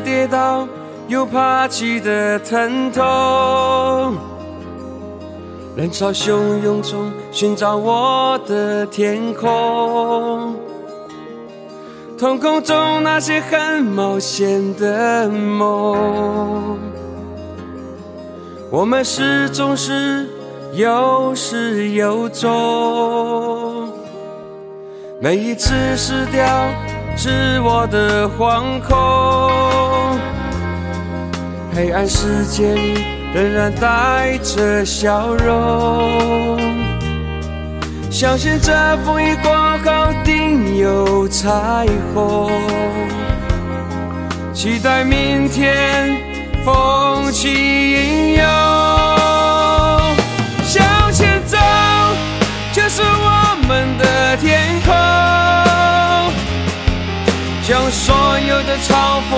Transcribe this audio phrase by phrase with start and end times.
[0.00, 0.66] 跌倒
[1.08, 4.16] 又爬起的疼痛。
[5.76, 10.56] 人潮汹涌中寻找我的天空，
[12.18, 16.76] 瞳孔中那些很冒险的梦，
[18.70, 20.28] 我们始终是
[20.72, 23.88] 有始有终。
[25.20, 26.44] 每一次失掉
[27.20, 28.96] 是我的惶恐，
[31.74, 33.04] 黑暗世界里
[33.34, 36.56] 仍然带着笑容，
[38.08, 39.52] 相信这风雨过
[39.84, 42.52] 后定有彩虹，
[44.54, 46.16] 期待明天
[46.64, 48.27] 风起云
[58.86, 59.32] 嘲讽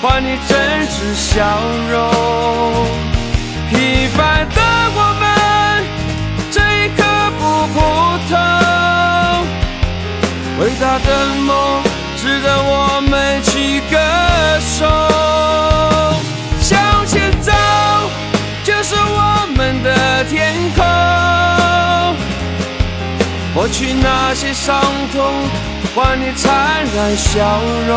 [0.00, 0.54] 换你真
[0.88, 1.34] 挚笑
[1.90, 1.94] 容。
[3.70, 4.60] 平凡的
[4.94, 5.24] 我们，
[6.50, 7.02] 这一刻
[7.38, 7.40] 不
[7.74, 7.76] 普
[8.28, 8.32] 通。
[10.60, 11.08] 伟大的
[11.44, 11.82] 梦，
[12.16, 13.94] 值得我们去歌
[14.60, 14.88] 颂。
[16.60, 17.52] 向前走，
[18.64, 20.84] 就是我们的天空。
[23.54, 24.80] 抹去那些伤
[25.12, 25.32] 痛，
[25.94, 27.94] 换你灿烂笑容。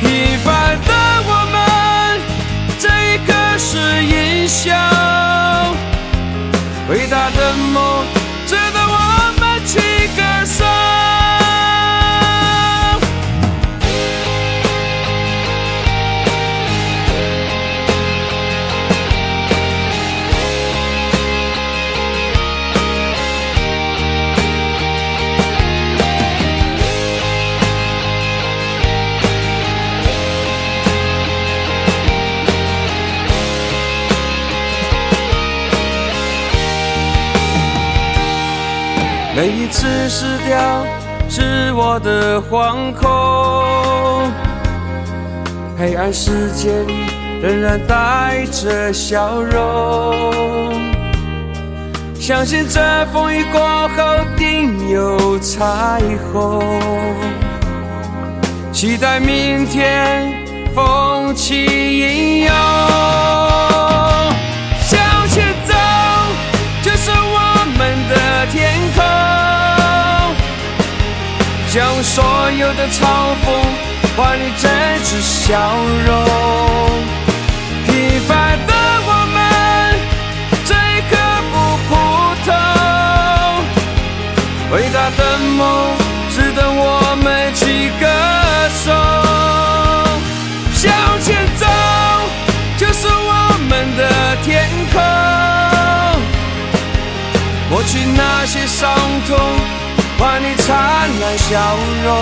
[0.00, 0.92] 平凡的
[1.26, 1.54] 我们，
[2.78, 4.72] 这一刻是英雄。
[6.88, 8.01] 伟大的梦，
[39.42, 40.86] 每一次失掉
[41.28, 44.30] 是我的惶恐，
[45.76, 46.94] 黑暗世界里
[47.42, 50.80] 仍然带着笑容，
[52.20, 56.00] 相信这风雨过后定有彩
[56.32, 56.62] 虹，
[58.70, 60.32] 期待明天
[60.72, 63.51] 风起云涌。
[71.72, 73.00] 将所有的嘲
[73.42, 73.46] 讽
[74.14, 74.70] 换你真
[75.02, 75.74] 挚笑
[76.06, 76.12] 容。
[77.86, 78.74] 平凡的
[79.06, 79.40] 我们，
[80.66, 81.16] 这一刻
[81.50, 81.54] 不
[81.88, 81.90] 普
[82.44, 82.52] 通。
[84.72, 85.20] 伟大的
[85.56, 85.96] 梦，
[86.28, 88.04] 值得我们去歌
[88.84, 88.92] 颂。
[90.74, 91.64] 向前走，
[92.76, 95.00] 就是我们的天空。
[97.70, 98.94] 抹去那些伤
[99.26, 99.81] 痛。
[100.22, 100.76] 换你灿
[101.20, 102.12] 烂笑容